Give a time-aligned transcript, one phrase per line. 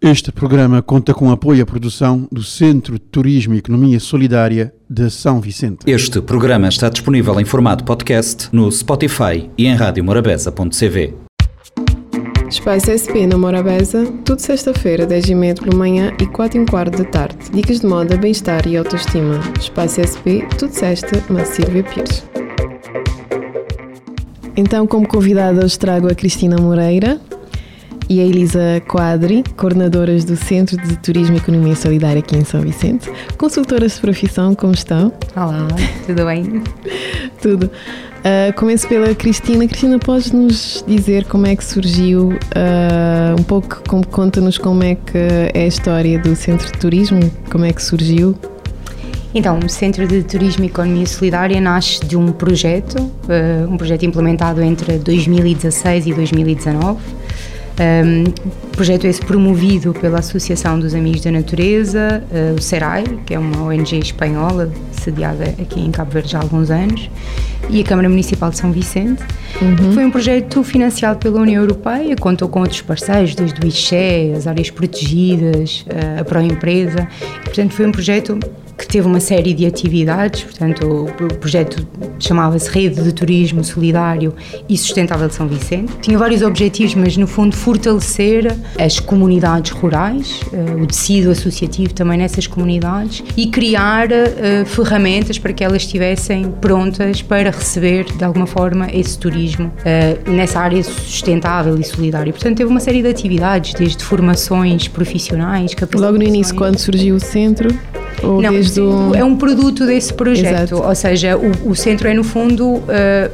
[0.00, 5.10] Este programa conta com apoio à produção do Centro de Turismo e Economia Solidária de
[5.10, 5.78] São Vicente.
[5.90, 11.14] Este programa está disponível em formato podcast no Spotify e em radiomorabeza.cv.
[12.48, 16.66] Espaço SP na Morabeza, tudo sexta-feira, 10 e meia pela manhã e 4 e um
[16.66, 17.50] quarto da tarde.
[17.52, 19.40] Dicas de moda, bem-estar e autoestima.
[19.58, 22.24] Espaço SP, tudo sexta, na Silvia Pires.
[24.56, 27.20] Então, como convidada, hoje trago a Cristina Moreira
[28.08, 32.60] e a Elisa Quadri, coordenadoras do Centro de Turismo e Economia Solidária aqui em São
[32.62, 33.10] Vicente.
[33.36, 35.12] Consultoras de profissão, como estão?
[35.36, 35.68] Olá,
[36.06, 36.62] tudo bem?
[37.42, 37.64] Tudo.
[37.66, 39.66] Uh, começo pela Cristina.
[39.66, 43.80] Cristina, podes nos dizer como é que surgiu, uh, um pouco,
[44.10, 45.16] conta-nos como é que
[45.54, 48.36] é a história do Centro de Turismo, como é que surgiu?
[49.34, 54.04] Então, o Centro de Turismo e Economia Solidária nasce de um projeto, uh, um projeto
[54.04, 56.98] implementado entre 2016 e 2019.
[57.80, 58.24] Um,
[58.72, 63.62] projeto esse promovido pela Associação dos Amigos da Natureza, uh, o SERAI, que é uma
[63.62, 67.08] ONG espanhola sediada aqui em Cabo Verde há alguns anos,
[67.70, 69.22] e a Câmara Municipal de São Vicente.
[69.62, 69.92] Uhum.
[69.92, 74.46] Foi um projeto financiado pela União Europeia, contou com outros parceiros, desde o ICHE, as
[74.48, 77.06] áreas protegidas, uh, a Proempresa.
[77.44, 78.40] Portanto, foi um projeto
[78.78, 81.84] que teve uma série de atividades, portanto, o projeto
[82.20, 84.32] chamava-se Rede de Turismo Solidário
[84.68, 85.92] e Sustentável de São Vicente.
[86.00, 92.18] Tinha vários objetivos, mas no fundo fortalecer as comunidades rurais, uh, o tecido associativo também
[92.18, 98.46] nessas comunidades e criar uh, ferramentas para que elas estivessem prontas para receber de alguma
[98.46, 102.32] forma esse turismo uh, nessa área sustentável e solidária.
[102.32, 107.20] Portanto, teve uma série de atividades, desde formações profissionais, Logo no início, quando surgiu o
[107.20, 107.68] centro?
[108.22, 109.14] Ou não, desde o...
[109.14, 110.82] é um produto desse projeto, Exato.
[110.82, 112.82] ou seja, o, o, centro é no fundo uh,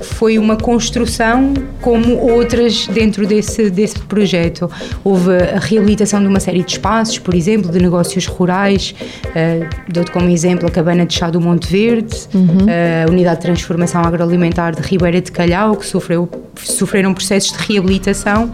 [0.01, 4.71] foi uma construção como outras dentro desse, desse projeto.
[5.03, 8.95] Houve a reabilitação de uma série de espaços, por exemplo, de negócios rurais,
[9.27, 12.67] uh, dou-te como exemplo a Cabana de Chá do Monte Verde, uhum.
[12.67, 16.29] uh, a Unidade de Transformação Agroalimentar de Ribeira de Calhau, que sofreu,
[16.63, 18.53] sofreram processos de reabilitação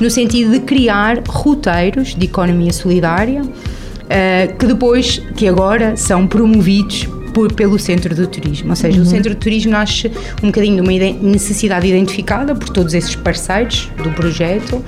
[0.00, 3.42] no sentido de criar roteiros de economia solidária
[4.04, 8.70] uh, que depois, que agora são promovidos por, pelo Centro do Turismo.
[8.70, 9.04] Ou seja, uhum.
[9.04, 10.10] o Centro do Turismo nasce
[10.42, 10.92] um bocadinho de uma
[11.22, 14.84] necessidade identificada por todos esses parceiros do projeto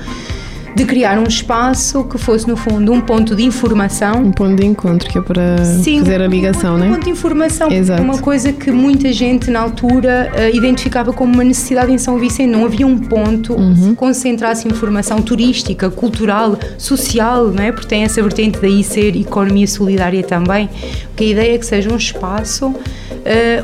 [0.74, 4.22] de criar um espaço que fosse, no fundo, um ponto de informação.
[4.22, 6.90] Um ponto de encontro, que é para Sim, fazer a ligação, um ponto, né?
[6.90, 7.70] Um ponto de informação.
[7.70, 8.02] Exato.
[8.02, 12.50] Uma coisa que muita gente na altura uh, identificava como uma necessidade em São Vicente.
[12.50, 13.90] Não havia um ponto uhum.
[13.90, 17.70] se concentrasse informação turística, cultural, social, não é?
[17.70, 20.68] Porque tem essa vertente daí ser economia solidária também.
[21.08, 22.74] Porque a ideia é que seja um espaço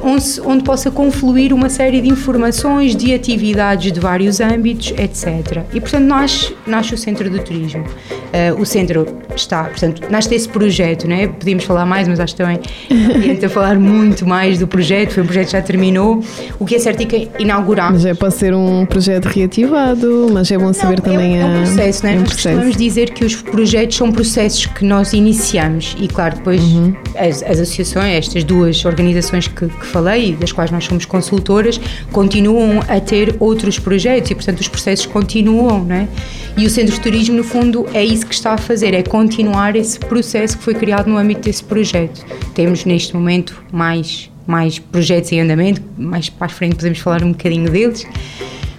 [0.03, 5.65] onde, onde possa confluir uma série de informações, de atividades de vários âmbitos, etc.
[5.73, 7.85] E, portanto, nasce, nasce o Centro do Turismo.
[7.85, 9.07] Uh, o centro
[9.41, 11.27] está, portanto, nasce desse projeto, né?
[11.29, 12.61] podíamos falar mais, mas acho que também
[13.15, 16.23] adianta falar muito mais do projeto, foi um projeto que já terminou.
[16.59, 17.93] O que é certo é que inauguramos.
[17.93, 21.45] Mas é para ser um projeto reativado, mas é bom saber Não, também é, é
[21.45, 22.15] um processo, né?
[22.15, 26.37] É um nós costumamos dizer que os projetos são processos que nós iniciamos e, claro,
[26.37, 26.95] depois uhum.
[27.17, 31.81] as, as, associações, estas duas organizações que, que falei, das quais nós somos consultoras,
[32.13, 36.09] continuam a ter outros projetos e, portanto, os processos continuam, né?
[36.57, 39.30] E o Centro de Turismo, no fundo, é isso que está a fazer, é continuar
[39.77, 42.25] esse processo que foi criado no âmbito desse projeto.
[42.55, 47.33] Temos neste momento mais, mais projetos em andamento, mais para a frente podemos falar um
[47.33, 48.07] bocadinho deles.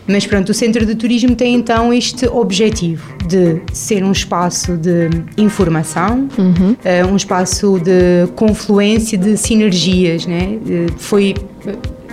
[0.08, 5.10] Mas pronto, o Centro de Turismo tem então este objetivo de ser um espaço de
[5.38, 6.72] informação, uhum.
[6.72, 10.58] uh, um espaço de confluência de sinergias, né?
[10.66, 11.36] Uh, foi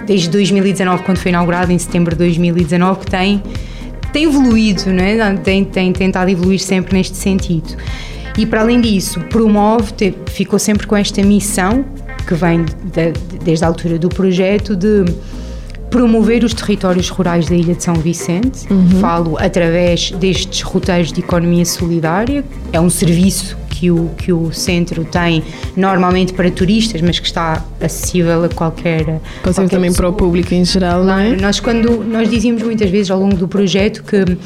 [0.06, 3.42] desde 2019, quando foi inaugurado, em setembro de 2019, que tem
[4.12, 5.36] tem evoluído, né?
[5.44, 7.76] tem, tem tentado evoluir sempre neste sentido.
[8.38, 11.84] E para além disso, promove, ficou sempre com esta missão,
[12.24, 13.12] que vem de,
[13.44, 15.04] desde a altura do projeto, de
[15.90, 18.72] promover os territórios rurais da Ilha de São Vicente.
[18.72, 19.00] Uhum.
[19.00, 22.44] Falo através destes roteiros de economia solidária.
[22.72, 25.42] É um serviço que o, que o centro tem
[25.76, 29.20] normalmente para turistas, mas que está acessível a qualquer.
[29.42, 29.96] Pode ser também pessoa.
[29.96, 31.34] para o público em geral, não é?
[31.34, 34.36] Nós, quando, nós dizíamos muitas vezes ao longo do projeto que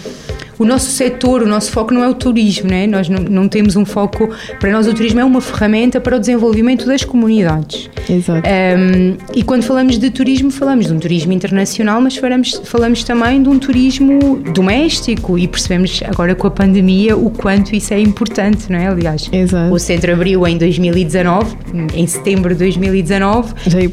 [0.59, 2.87] o nosso setor, o nosso foco não é o turismo, né?
[2.87, 6.21] nós não, não temos um foco, para nós o turismo é uma ferramenta para o
[6.21, 7.91] desenvolvimento das comunidades.
[8.09, 8.49] Exato.
[8.49, 13.43] Um, e quando falamos de turismo, falamos de um turismo internacional, mas falamos, falamos também
[13.43, 18.71] de um turismo doméstico e percebemos agora com a pandemia o quanto isso é importante,
[18.71, 18.87] não é?
[18.89, 19.73] Aliás, Exato.
[19.73, 21.57] o centro abriu em 2019,
[21.95, 23.91] em setembro de 2019, Já e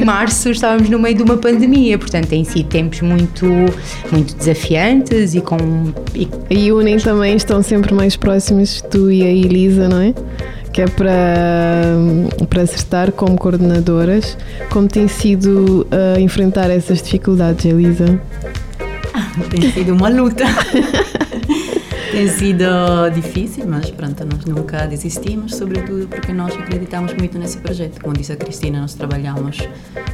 [0.00, 3.46] em março estávamos no meio de uma pandemia, portanto tem sido tempos muito,
[4.10, 5.56] muito desafiantes e com
[6.14, 10.14] E, e unem também estão sempre mais próximos, tu e a Elisa, não é?
[10.72, 11.14] Que é para,
[12.48, 14.36] para acertar como coordenadoras.
[14.70, 18.20] Como tem sido uh, enfrentar essas dificuldades, Elisa?
[19.50, 20.44] tem sido uma luta.
[22.16, 22.64] tem sido
[23.12, 28.00] difícil, mas pronto, nós nunca desistimos, sobretudo porque nós acreditamos muito nesse projeto.
[28.00, 29.58] Como disse a Cristina, nós trabalhamos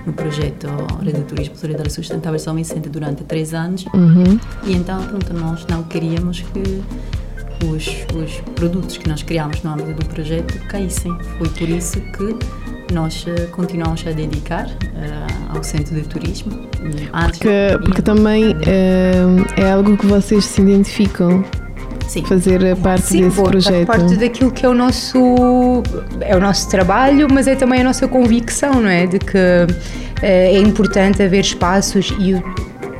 [0.04, 0.66] no projeto
[1.00, 4.36] Rede de Turismo Solidário Sustentável São Vicente durante três anos uhum.
[4.64, 6.82] e então, pronto, nós não queríamos que
[7.66, 11.16] os, os produtos que nós criámos no âmbito do projeto caíssem.
[11.38, 16.50] Foi por isso que nós uh, continuamos a dedicar uh, ao centro de turismo.
[17.12, 21.44] Porque, porque também uh, é algo que vocês se identificam.
[22.06, 22.24] Sim.
[22.24, 23.86] fazer parte Sim, desse bom, projeto.
[23.86, 25.82] Faz parte daquilo que é o nosso
[26.20, 29.38] é o nosso trabalho, mas é também a nossa convicção, não é, de que
[30.22, 32.40] é importante haver espaços e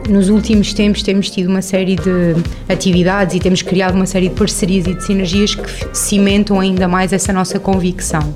[0.09, 2.35] nos últimos tempos temos tido uma série de
[2.69, 7.13] atividades e temos criado uma série de parcerias e de sinergias que cimentam ainda mais
[7.13, 8.35] essa nossa convicção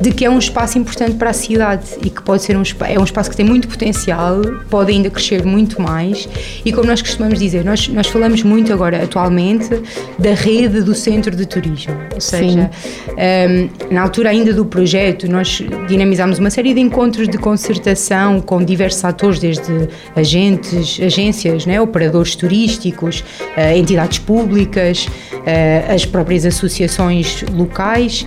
[0.00, 2.98] de que é um espaço importante para a cidade e que pode ser um, é
[2.98, 6.28] um espaço que tem muito potencial, pode ainda crescer muito mais.
[6.64, 9.82] E como nós costumamos dizer, nós, nós falamos muito agora atualmente
[10.18, 12.70] da rede do centro de turismo, ou seja,
[13.08, 18.62] um, na altura ainda do projeto nós dinamizámos uma série de encontros de concertação com
[18.62, 23.20] diversos atores, desde agentes, agências, né, operadores turísticos,
[23.56, 28.26] uh, entidades públicas, uh, as próprias associações locais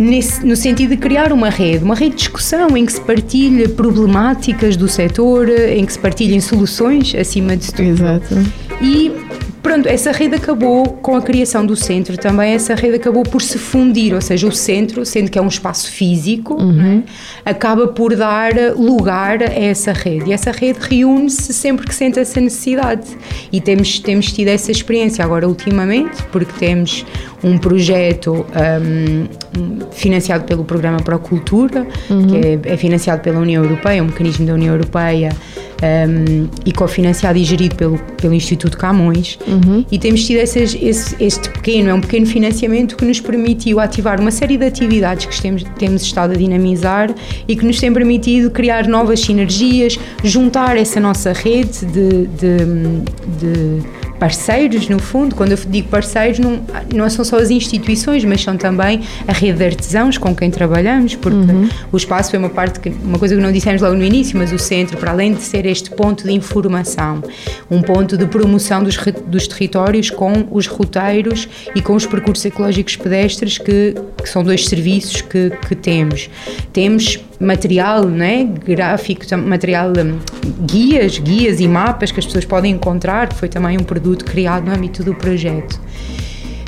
[0.00, 3.68] Nesse, no sentido de criar uma rede, uma rede de discussão em que se partilhe
[3.68, 7.90] problemáticas do setor, em que se partilhem soluções acima de tudo.
[7.90, 8.34] Exato.
[8.80, 9.12] E
[9.62, 13.58] pronto, essa rede acabou com a criação do centro também, essa rede acabou por se
[13.58, 17.02] fundir, ou seja, o centro, sendo que é um espaço físico, uhum.
[17.44, 17.50] é?
[17.50, 20.30] acaba por dar lugar a essa rede.
[20.30, 23.06] E essa rede reúne-se sempre que sente essa necessidade.
[23.52, 27.04] E temos, temos tido essa experiência agora ultimamente, porque temos
[27.42, 29.26] um projeto um,
[29.92, 32.26] financiado pelo Programa Pro Cultura, uhum.
[32.26, 35.30] que é, é financiado pela União Europeia, um mecanismo da União Europeia
[35.82, 39.38] um, e cofinanciado e gerido pelo, pelo Instituto Camões.
[39.50, 39.84] Uhum.
[39.90, 44.20] E temos tido esses, esse, este pequeno, é um pequeno financiamento que nos permitiu ativar
[44.20, 47.12] uma série de atividades que temos, temos estado a dinamizar
[47.48, 52.58] e que nos tem permitido criar novas sinergias, juntar essa nossa rede de, de,
[53.38, 53.82] de
[54.20, 55.34] parceiros, no fundo.
[55.34, 56.60] Quando eu digo parceiros, não,
[56.94, 61.14] não são só as instituições, mas são também a rede de artesãos com quem trabalhamos,
[61.16, 61.68] porque uhum.
[61.90, 64.52] o espaço foi uma parte, que, uma coisa que não dissemos logo no início, mas
[64.52, 67.22] o centro, para além de ser este ponto de informação,
[67.70, 68.96] um ponto de promoção dos,
[69.26, 74.66] dos territórios com os roteiros e com os percursos ecológicos pedestres, que, que são dois
[74.66, 76.28] serviços que, que temos.
[76.72, 80.18] Temos material né, gráfico, material, um,
[80.66, 84.66] guias, guias e mapas que as pessoas podem encontrar, que foi também um produto criado
[84.66, 85.80] no âmbito do projeto.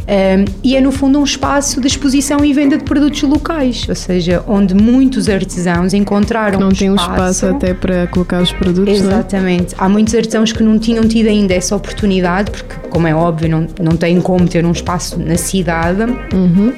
[0.03, 3.95] Um, e é no fundo um espaço de exposição e venda de produtos locais, ou
[3.95, 8.51] seja, onde muitos artesãos encontraram não um tem um espaço, espaço até para colocar os
[8.51, 9.75] produtos, Exatamente.
[9.75, 9.77] É?
[9.79, 13.67] Há muitos artesãos que não tinham tido ainda essa oportunidade, porque, como é óbvio, não,
[13.81, 16.03] não têm como ter um espaço na cidade.
[16.35, 16.73] Uhum.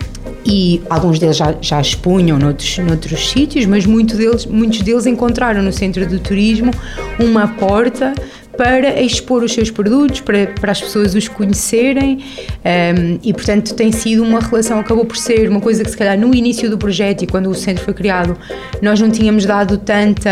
[0.47, 5.63] E alguns deles já, já expunham noutros, noutros sítios, mas muitos deles, muitos deles encontraram
[5.63, 6.71] no centro do turismo
[7.19, 8.13] uma porta
[8.57, 12.19] para expor os seus produtos, para, para as pessoas os conhecerem
[12.65, 16.19] um, e, portanto, tem sido uma relação, acabou por ser uma coisa que, se calhar,
[16.19, 18.37] no início do projeto e quando o centro foi criado,
[18.81, 20.31] nós não tínhamos dado tanta,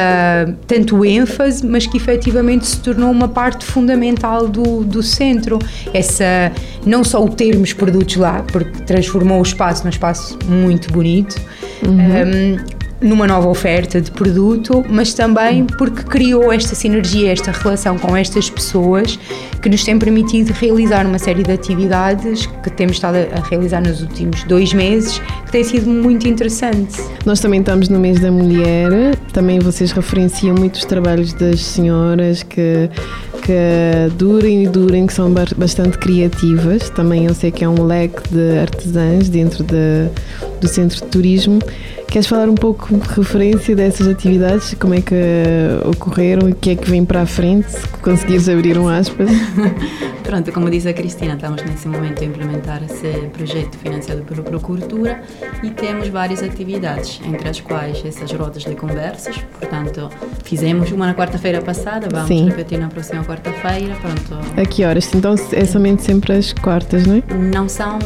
[0.66, 5.58] tanto ênfase, mas que efetivamente se tornou uma parte fundamental do, do centro.
[5.92, 6.52] Essa,
[6.86, 11.40] não só o termos produtos lá, porque transformou o espaço num espaço muito bonito.
[11.84, 12.56] Uhum.
[12.56, 18.16] Um, numa nova oferta de produto, mas também porque criou esta sinergia, esta relação com
[18.16, 19.18] estas pessoas
[19.60, 24.02] que nos tem permitido realizar uma série de atividades que temos estado a realizar nos
[24.02, 27.00] últimos dois meses, que tem sido muito interessante.
[27.24, 32.42] Nós também estamos no mês da mulher, também vocês referenciam muito os trabalhos das senhoras
[32.42, 32.88] que
[33.42, 36.88] que durem e durem, que são bastante criativas.
[36.90, 40.08] Também eu sei que é um leque de artesãs dentro de,
[40.62, 41.58] do centro de turismo
[42.12, 44.74] Queres falar um pouco de referência dessas atividades?
[44.74, 45.14] Como é que
[45.86, 47.70] ocorreram e o que é que vem para a frente?
[47.70, 49.30] Se conseguires abrir um aspas.
[50.22, 55.22] Pronto, como diz a Cristina, estamos nesse momento a implementar esse projeto financiado pelo Procuratura
[55.62, 59.38] e temos várias atividades, entre as quais essas rodas de conversas.
[59.58, 60.10] Portanto,
[60.44, 62.46] fizemos uma na quarta-feira passada, vamos Sim.
[62.50, 63.96] repetir na próxima quarta-feira.
[63.96, 64.60] Pronto.
[64.60, 65.12] A que horas?
[65.14, 67.22] Então é somente sempre às quartas, não é?
[67.34, 67.98] Não são,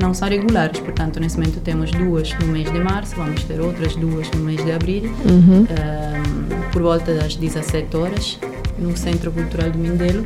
[0.00, 3.96] não são regulares, portanto, nesse momento temos duas no mês de março, vamos ter outras
[3.96, 5.60] duas no mês de abril, uhum.
[5.62, 8.38] um, por volta das 17 horas,
[8.78, 10.24] no Centro Cultural do Mindelo.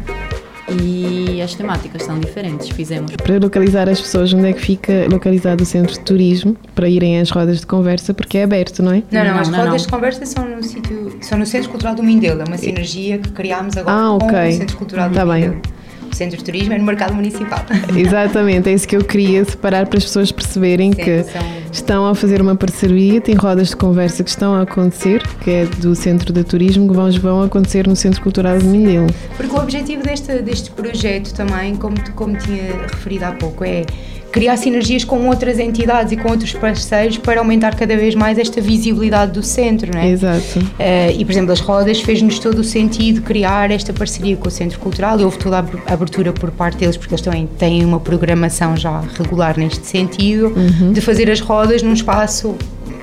[0.70, 2.68] e as temáticas são diferentes.
[2.68, 3.12] Fizemos.
[3.16, 7.20] Para localizar as pessoas, onde é que fica localizado o centro de turismo para irem
[7.20, 9.02] às rodas de conversa, porque é aberto, não é?
[9.10, 9.76] Não, não, Não, as não, rodas não.
[9.78, 13.30] de conversa são no sítio, são no Centro Cultural do Mindelo, é uma sinergia que
[13.30, 14.48] criámos agora Ah, com ok.
[14.48, 15.34] o Centro Cultural do Tá bem.
[15.42, 15.62] Mindelo.
[16.10, 17.60] O Centro de Turismo é no Mercado Municipal.
[17.96, 22.06] Exatamente, é isso que eu queria separar para as pessoas perceberem Sim, que são- estão
[22.06, 25.94] a fazer uma parceria, tem rodas de conversa que estão a acontecer, que é do
[25.94, 29.06] Centro de Turismo, que vão, acontecer no Centro Cultural de Mindelo.
[29.36, 33.84] Porque o objetivo deste, deste projeto também, como, como tinha referido há pouco, é
[34.30, 38.60] criar sinergias com outras entidades e com outros parceiros para aumentar cada vez mais esta
[38.60, 40.10] visibilidade do centro, não é?
[40.10, 40.60] Exato.
[40.78, 44.50] Eh, e, por exemplo, as rodas fez-nos todo o sentido criar esta parceria com o
[44.50, 47.84] Centro Cultural e houve toda a ab- abertura por parte deles, porque eles também têm
[47.84, 50.92] uma programação já regular neste sentido, Uhum.
[50.92, 52.54] de fazer as rodas num espaço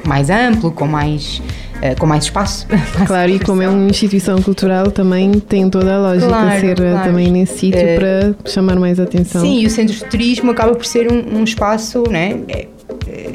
[0.05, 1.41] mais amplo, com mais,
[1.81, 2.67] eh, com mais espaço.
[3.05, 6.91] Claro, e como é uma instituição cultural, também tem toda a lógica Claro, ser eh,
[6.91, 7.09] claro.
[7.09, 7.95] também nesse sítio Eh,
[8.33, 9.41] para chamar mais atenção.
[9.41, 12.67] Sim, e o centro de turismo acaba por ser um, um espaço né, é,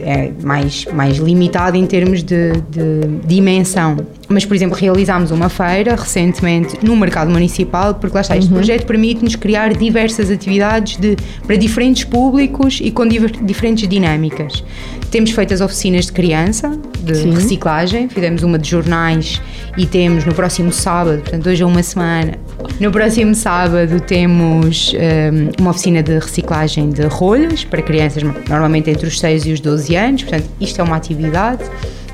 [0.02, 3.96] é mais, mais limitado em termos de, de dimensão.
[4.28, 8.86] Mas, por exemplo, realizámos uma feira recentemente no mercado municipal, porque lá está, este projeto
[8.86, 14.62] permite-nos criar diversas atividades de, para diferentes públicos e com diver- diferentes dinâmicas.
[15.10, 17.34] Temos feito as oficinas de criança, de Sim.
[17.34, 19.42] reciclagem, fizemos uma de jornais
[19.76, 22.34] e temos no próximo sábado, portanto hoje é uma semana,
[22.78, 29.06] no próximo sábado temos hum, uma oficina de reciclagem de rolhas para crianças normalmente entre
[29.08, 31.62] os 6 e os 12 anos, portanto isto é uma atividade.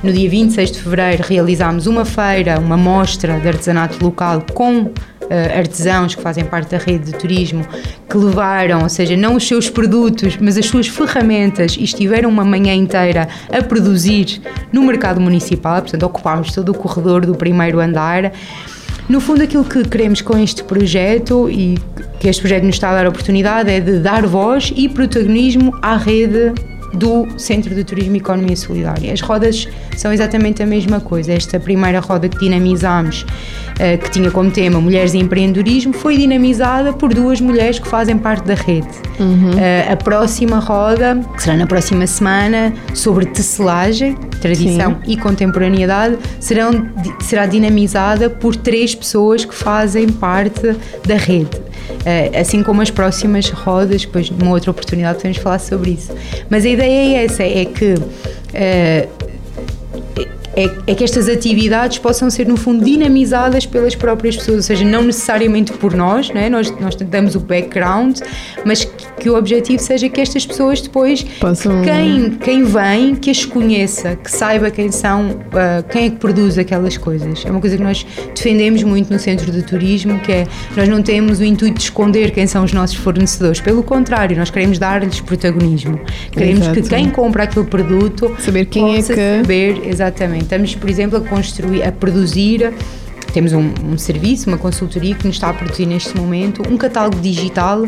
[0.03, 4.91] No dia 26 de fevereiro realizámos uma feira, uma mostra de artesanato local com
[5.29, 7.67] eh, artesãos que fazem parte da rede de turismo
[8.09, 12.45] que levaram, ou seja, não os seus produtos, mas as suas ferramentas e estiveram uma
[12.45, 14.41] manhã inteira a produzir
[14.73, 18.33] no mercado municipal, portanto ocupámos todo o corredor do primeiro andar.
[19.09, 21.77] No fundo, aquilo que queremos com este projeto e
[22.21, 25.77] que este projeto nos está a dar a oportunidade é de dar voz e protagonismo
[25.83, 26.53] à rede
[26.97, 29.13] do Centro de Turismo e Economia Solidária.
[29.13, 31.33] As rodas são exatamente a mesma coisa.
[31.33, 33.25] Esta primeira roda que dinamizámos,
[33.79, 38.17] eh, que tinha como tema Mulheres e Empreendedorismo, foi dinamizada por duas mulheres que fazem
[38.19, 38.89] parte da rede.
[39.59, 46.89] Eh, a próxima roda, que será na próxima semana, sobre tecelagem, tradição e contemporaneidade, serão,
[47.21, 50.77] será dinamizada por três pessoas que fazem parte
[51.07, 51.67] da rede.
[51.91, 56.13] Uh, assim como as próximas rodas, depois numa outra oportunidade podemos falar sobre isso.
[56.49, 59.26] Mas a ideia é essa, é que uh,
[60.57, 64.85] é, é que estas atividades possam ser, no fundo, dinamizadas pelas próprias pessoas, ou seja,
[64.85, 66.49] não necessariamente por nós, não é?
[66.49, 68.19] nós, nós damos o background,
[68.65, 73.31] mas que, que o objetivo seja que estas pessoas depois, Possam- quem, quem vem, que
[73.31, 77.45] as conheça, que saiba quem são, ah, quem é que produz aquelas coisas.
[77.45, 80.47] É uma coisa que nós defendemos muito no Centro de Turismo, que é,
[80.77, 84.51] nós não temos o intuito de esconder quem são os nossos fornecedores, pelo contrário, nós
[84.51, 86.01] queremos dar-lhes protagonismo.
[86.31, 86.83] Queremos Exato.
[86.83, 90.46] que quem compra aquele produto Saber quem é possa que- saber, exatamente.
[90.47, 92.73] Estamos, por exemplo, a construir, a produzir.
[93.37, 97.21] Temos um, um serviço, uma consultoria que nos está a produzir neste momento um catálogo
[97.21, 97.83] digital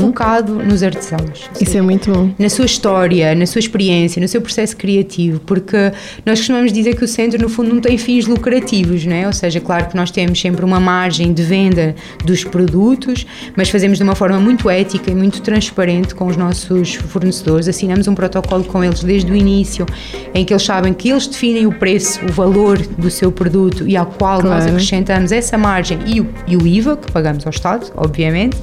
[0.00, 1.20] focado nos artesãos.
[1.20, 1.52] Uhum.
[1.54, 2.30] Isso seja, é muito bom.
[2.38, 5.90] na sua história, na sua experiência, no seu processo criativo, porque
[6.24, 9.26] nós costumamos dizer que o centro, no fundo, não tem fins lucrativos, não é?
[9.26, 13.98] Ou seja, claro que nós temos sempre uma margem de venda dos produtos, mas fazemos
[13.98, 17.66] de uma forma muito ética e muito transparente com os nossos fornecedores.
[17.66, 19.84] Assinamos um protocolo com eles desde o início,
[20.32, 23.96] em que eles sabem que eles definem o preço, o valor do seu produto e
[23.96, 24.76] ao qual nós Claro.
[24.92, 28.56] Acrescentamos essa margem e o, e o IVA, que pagamos ao Estado, obviamente.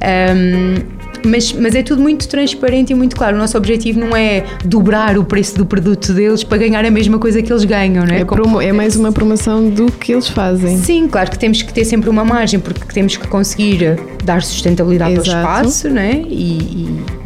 [0.00, 0.82] Ahm,
[1.24, 3.36] mas, mas é tudo muito transparente e muito claro.
[3.36, 7.18] O nosso objetivo não é dobrar o preço do produto deles para ganhar a mesma
[7.18, 8.20] coisa que eles ganham, não é?
[8.20, 10.76] É, promo- é mais uma promoção do que eles fazem.
[10.78, 14.42] Sim, claro que temos que ter sempre uma margem, porque temos que conseguir eh, dar
[14.42, 15.30] sustentabilidade Exato.
[15.30, 16.22] ao espaço não é?
[16.28, 17.21] e, e-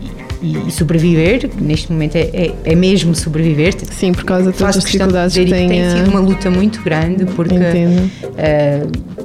[0.66, 1.50] e- sobreviver.
[1.60, 3.74] Neste momento é, é- é mesmo sobreviver.
[3.92, 6.50] Sim, por causa de todas as de dificuldades dizer que tem a- sido uma luta
[6.50, 7.54] muito grande, porque.
[7.54, 9.16] Uh,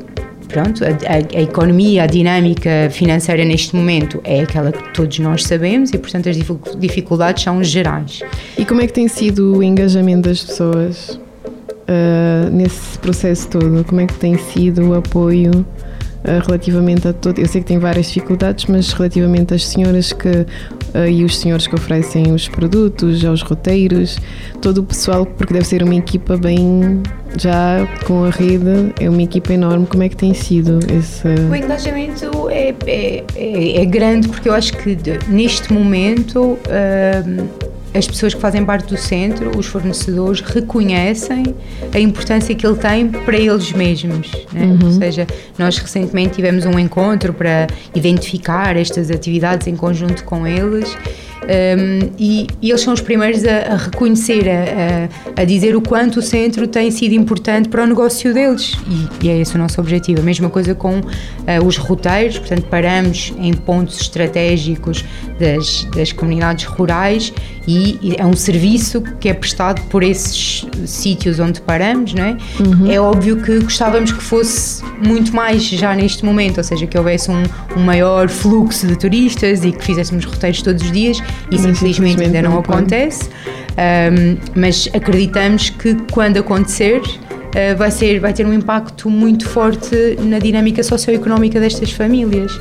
[0.47, 5.43] pronto, a, a- a economia, a dinâmica financeira neste momento é aquela que todos nós
[5.43, 8.21] sabemos e, portanto, as dificu- dificuldades são gerais.
[8.57, 11.17] E como é que tem sido o engajamento das pessoas
[11.87, 13.83] ah, nesse processo todo?
[13.85, 15.65] Como é que tem sido o apoio
[16.25, 17.39] ah, relativamente a todo?
[17.39, 20.45] Eu sei que tem várias dificuldades, mas relativamente às senhoras que ah,
[21.10, 24.17] e os senhores que oferecem os produtos, aos roteiros,
[24.62, 27.01] todo o pessoal, porque deve ser uma equipa bem
[27.38, 29.86] já com a rede, é uma equipa enorme.
[29.86, 31.27] Como é que tem sido esse?
[31.50, 38.07] O engajamento é, é, é- é grande porque eu acho que neste momento um, as
[38.07, 41.43] pessoas que fazem parte do centro, os fornecedores, reconhecem
[41.93, 44.31] a importância que ele tem para eles mesmos.
[44.53, 44.63] Né?
[44.63, 44.79] Uhum.
[44.86, 50.95] Ou seja, nós recentemente tivemos um encontro para identificar estas atividades em conjunto com eles
[51.43, 56.19] um, e, e, eles são os primeiros a, a reconhecer, a, a, dizer o quanto
[56.19, 59.81] o centro tem sido importante para o negócio deles e, e é esse o nosso
[59.81, 60.21] objetivo.
[60.21, 61.03] A mesma coisa com uh,
[61.65, 65.03] os roteiros, portanto, paramos em pontos estratégicos
[65.39, 67.33] das, das comunidades rurais
[67.67, 72.38] e, e é um serviço que é prestado por esses sítios onde paramos, não é?
[72.60, 72.91] Uhum.
[72.91, 77.29] É óbvio que gostávamos que fosse muito mais já neste momento, ou seja, que houvesse
[77.31, 77.43] um,
[77.75, 81.17] um maior fluxo de turistas e que fizéssemos roteiros todos os dias.
[81.51, 87.01] Isso mas infelizmente ainda não, não acontece, um, mas acreditamos que quando acontecer
[87.51, 92.58] Uh, vai, ser, vai ter um impacto muito forte na dinâmica socioeconómica destas famílias.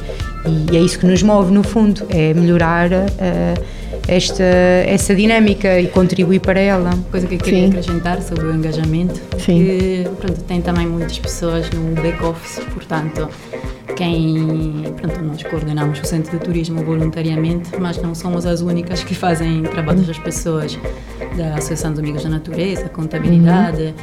[0.71, 3.65] E é isso que nos move, no fundo, é melhorar uh,
[4.09, 6.91] esta, essa dinâmica e contribuir para ela.
[7.11, 7.69] Coisa que eu queria Sim.
[7.69, 9.65] acrescentar sobre o engajamento, Sim.
[9.65, 13.29] que pronto, tem também muitas pessoas no back-office, portanto,
[13.97, 19.15] quem, pronto, nós coordenamos o Centro de Turismo voluntariamente, mas não somos as únicas que
[19.15, 20.79] fazem trabalhos das pessoas
[21.37, 23.95] da Associação dos Amigos da Natureza, contabilidade,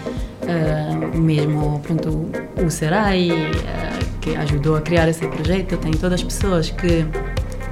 [0.44, 1.18] uhum.
[1.18, 2.30] uh, mesmo pronto,
[2.64, 7.06] o Serai, uh, que ajudou a criar esse projeto, tem todas as pessoas que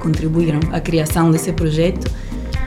[0.00, 2.10] contribuíram à criação desse projeto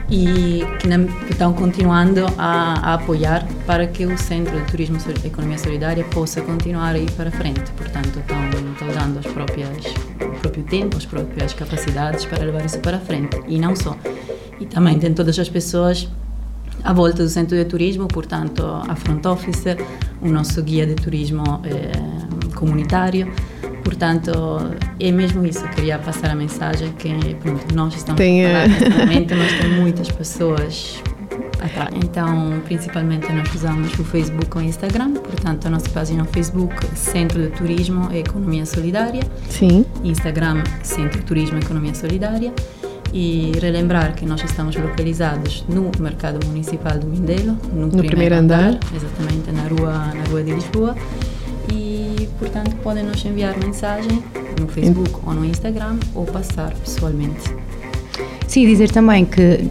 [0.08, 5.58] e que, estão continuando a, a, apoiar para que o Centro de Turismo e Economia
[5.58, 7.70] Solidária possa continuar a ir para frente.
[7.76, 9.84] Portanto, estão, estão dando as próprias,
[10.20, 13.40] o próprio tempo, as próprias capacidades para levar isso para frente.
[13.46, 13.96] E não só.
[14.60, 16.08] E também tem todas as pessoas
[16.82, 19.76] à volta do Centro de Turismo, portanto, a Front Officer,
[20.20, 21.92] o nosso guia de turismo eh,
[22.54, 23.32] comunitário,
[23.84, 24.32] Portanto,
[24.98, 25.64] é mesmo isso.
[25.64, 28.66] Eu queria passar a mensagem que pronto, nós estamos tem, a
[28.98, 31.02] momento, mas tem muitas pessoas
[31.60, 31.90] atrás.
[32.02, 35.12] Então, principalmente nós usamos o Facebook ou o Instagram.
[35.14, 39.22] Portanto, a nossa página no Facebook Centro de Turismo e Economia Solidária.
[39.48, 39.84] Sim.
[40.02, 42.52] Instagram Centro de Turismo e Economia Solidária.
[43.12, 48.34] E relembrar que nós estamos localizados no Mercado Municipal do Mindelo, no, no primeiro, primeiro
[48.36, 50.94] andar, andar, exatamente na rua, na rua de Lisboa
[52.50, 54.22] portanto podem nos enviar mensagem
[54.60, 57.42] no Facebook ou no Instagram ou passar pessoalmente.
[58.48, 59.70] Sim, dizer também que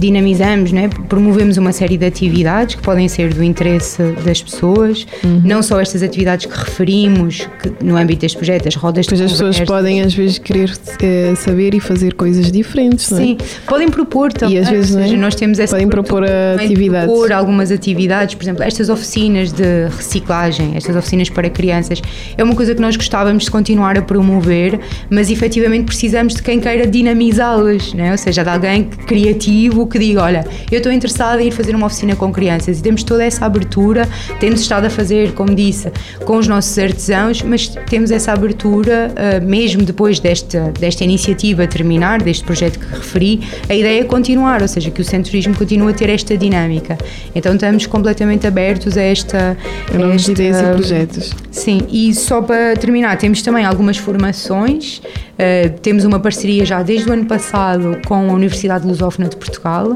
[0.00, 0.88] dinamizamos, né?
[1.08, 5.42] promovemos uma série de atividades que podem ser do interesse das pessoas, uhum.
[5.44, 9.26] não só estas atividades que referimos que, no âmbito deste projeto, as rodas pois de
[9.26, 13.22] as pessoas podem às vezes querer uh, saber e fazer coisas diferentes, não é?
[13.22, 14.56] Sim, podem propor também.
[14.56, 15.18] E às vezes seja, é?
[15.18, 17.06] nós temos essa podem propor atividades.
[17.06, 22.00] propor algumas atividades, por exemplo, estas oficinas de reciclagem, estas oficinas para crianças,
[22.36, 24.78] é uma coisa que nós gostávamos de continuar a promover,
[25.10, 28.12] mas efetivamente precisamos de quem queira dinamizá-las, né?
[28.12, 31.86] ou seja, de alguém criativo que diga: Olha, eu estou interessada em ir fazer uma
[31.86, 34.08] oficina com crianças e temos toda essa abertura.
[34.40, 35.90] Temos estado a fazer, como disse,
[36.24, 42.22] com os nossos artesãos, mas temos essa abertura, uh, mesmo depois desta, desta iniciativa terminar,
[42.22, 45.92] deste projeto que referi, a ideia é continuar, ou seja, que o Centro Turismo continue
[45.92, 46.98] a ter esta dinâmica.
[47.34, 49.56] Então estamos completamente abertos a esta.
[49.92, 51.30] A esta, ideias e projetos.
[51.52, 55.02] Sim, e só para terminar, temos também algumas formações.
[55.32, 59.92] Uh, temos uma parceria já desde o ano passado com a Universidade Lusófona de Portugal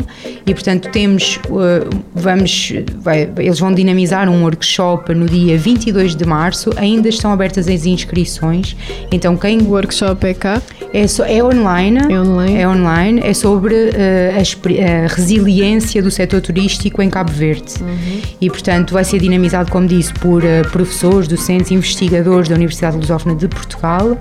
[0.47, 6.27] e, portanto, temos, uh, vamos, vai, eles vão dinamizar um workshop no dia 22 de
[6.27, 8.77] março, ainda estão abertas as inscrições,
[9.11, 9.57] então quem...
[9.67, 10.63] O workshop é cá?
[10.93, 13.91] É, so, é online, é online, é online, é sobre uh,
[14.37, 18.21] a, a, resiliência do setor turístico em Cabo Verde uhum.
[18.41, 23.47] e, portanto, vai ser dinamizado, como disse, por professores, docentes, investigadores da Universidade Lusófona de
[23.47, 24.19] Portugal.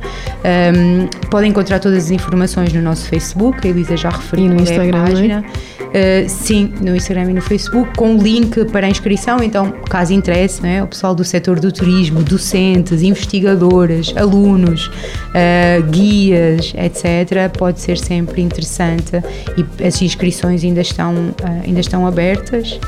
[0.76, 4.62] Um, podem encontrar todas as informações no nosso Facebook, a Elisa já referiu e no
[4.62, 5.46] Instagram, a página.
[5.80, 9.42] Uh, sim, no Instagram e no Facebook, com link para a inscrição.
[9.42, 10.84] Então, caso interesse, é?
[10.84, 18.42] o pessoal do setor do turismo, docentes, investigadores, alunos, uh, guias, etc., pode ser sempre
[18.42, 19.14] interessante
[19.58, 22.80] e as inscrições ainda estão, uh, ainda estão abertas.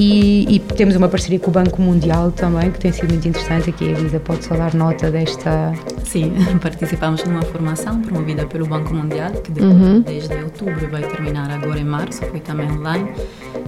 [0.00, 3.70] E, e, temos uma parceria com o Banco Mundial também, que tem sido muito interessante.
[3.70, 5.74] Aqui a Elisa pode só dar nota desta.
[6.04, 10.00] Sim, participamos numa formação promovida pelo Banco Mundial, que uhum.
[10.02, 13.10] desde outubro vai terminar agora em março, foi também online.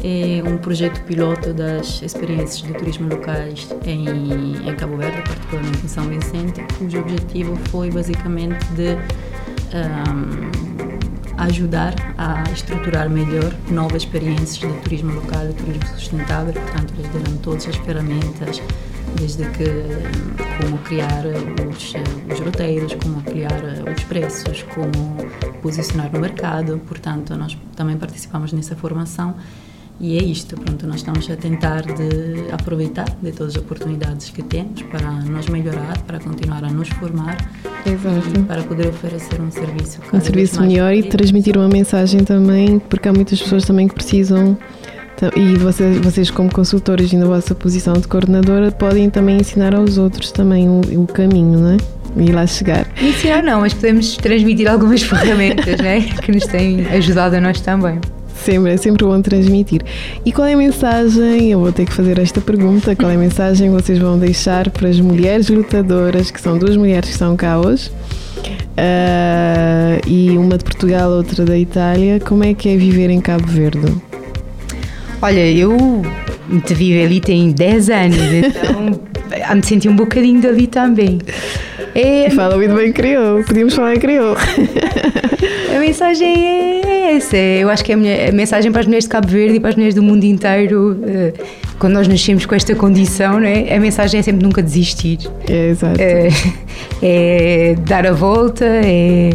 [0.05, 5.89] É um projeto piloto das experiências de turismo locais em, em Cabo Verde, particularmente em
[5.89, 8.97] São Vicente, cujo objetivo foi basicamente de.
[9.75, 10.90] Um,
[11.41, 16.53] ajudar a estruturar melhor novas experiências de turismo local, de turismo sustentável.
[16.53, 18.63] Portanto, eles deram todas as ferramentas
[19.19, 19.65] desde que
[20.61, 21.95] como criar os,
[22.33, 23.61] os roteiros, como criar
[23.97, 25.17] os preços, como
[25.63, 26.79] posicionar no mercado.
[26.87, 29.35] Portanto, nós também participamos nessa formação
[30.01, 34.43] e é isto, pronto, nós estamos a tentar de aproveitar de todas as oportunidades que
[34.43, 37.37] temos para nos melhorar, para continuar a nos formar
[37.85, 38.31] Exato.
[38.35, 42.25] e para poder oferecer um serviço cada Um serviço mais melhor e transmitir uma mensagem
[42.25, 44.57] também, porque há muitas pessoas também que precisam.
[45.37, 49.99] E vocês, vocês como consultores e na vossa posição de coordenadora, podem também ensinar aos
[49.99, 51.77] outros também o, o caminho, não é?
[52.17, 52.87] E lá chegar.
[52.99, 56.01] Ensinar não, mas podemos transmitir algumas ferramentas né?
[56.01, 58.01] que nos têm ajudado a nós também.
[58.45, 59.83] Sempre, é sempre bom transmitir.
[60.25, 61.51] E qual é a mensagem?
[61.51, 62.97] Eu vou ter que fazer esta pergunta.
[62.97, 66.77] Qual é a mensagem que vocês vão deixar para as mulheres lutadoras, que são duas
[66.77, 67.91] mulheres que estão cá hoje,
[68.77, 72.19] ah, e uma de Portugal, outra da Itália?
[72.21, 73.95] Como é que é viver em Cabo Verde?
[75.21, 76.03] Olha, eu
[76.65, 79.01] te vivo ali tem 10 anos, então
[79.55, 81.19] me senti um bocadinho dali também.
[81.95, 84.37] É, Fala muito bem crioulo, podíamos falar em crioulo.
[85.81, 87.37] a mensagem é essa.
[87.37, 89.61] Eu acho que é a, minha- a mensagem para as mulheres de Cabo Verde e
[89.61, 91.33] para as mulheres do mundo inteiro, eh,
[91.79, 95.19] quando nós nascemos com esta condição, né, a mensagem é sempre nunca desistir.
[95.49, 95.99] É, exato.
[96.01, 96.29] É,
[97.03, 99.31] é dar a volta, é,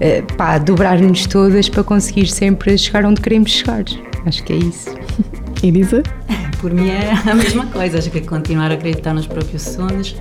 [0.00, 3.84] é pá, dobrar-nos todas para conseguir sempre chegar onde queremos chegar.
[4.24, 4.94] Acho que é isso.
[5.62, 6.02] Elisa?
[6.60, 10.14] Por mim é a mesma coisa, acho que é continuar a acreditar nos próprios sonhos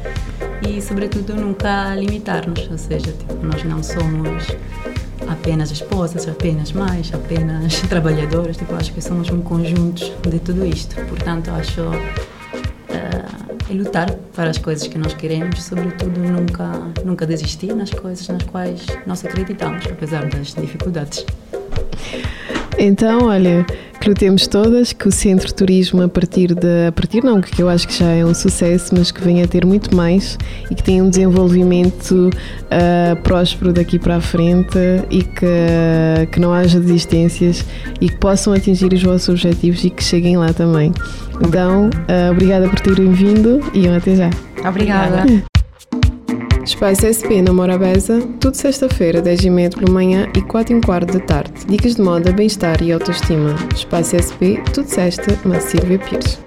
[0.67, 2.67] e, sobretudo, nunca limitar-nos.
[2.71, 4.47] Ou seja, tipo, nós não somos
[5.27, 8.57] apenas esposas, apenas mães, apenas trabalhadoras.
[8.57, 10.95] Tipo, acho que somos um conjunto de tudo isto.
[11.05, 11.81] Portanto, acho
[12.89, 16.71] eh, é lutar para as coisas que nós queremos, sobretudo nunca
[17.05, 21.25] nunca desistir nas coisas nas quais nós acreditamos, apesar das dificuldades.
[22.83, 23.63] Então, olha,
[23.99, 27.69] que lutemos todas, que o Centro Turismo a partir de, a partir não, que eu
[27.69, 30.35] acho que já é um sucesso, mas que venha a ter muito mais
[30.71, 32.31] e que tenha um desenvolvimento
[32.71, 34.79] ah, próspero daqui para a frente
[35.11, 37.63] e que, que não haja desistências
[38.01, 40.91] e que possam atingir os vossos objetivos e que cheguem lá também.
[41.39, 44.29] Então, ah, obrigada por terem vindo e até já.
[44.67, 45.50] Obrigada.
[46.63, 51.65] Espaço SP na Morabeza, tudo sexta-feira, 10h30 pela manhã e 4 h quarto da tarde.
[51.67, 53.55] Dicas de moda, bem-estar e autoestima.
[53.75, 56.39] Espaço SP, tudo sexta, na Silvia Pires.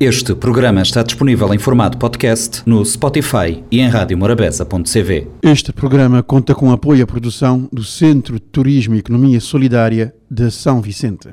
[0.00, 5.26] Este programa está disponível em formato podcast no Spotify e em radiomorabeza.cv.
[5.42, 10.50] Este programa conta com apoio à produção do Centro de Turismo e Economia Solidária de
[10.50, 11.28] São Vicente.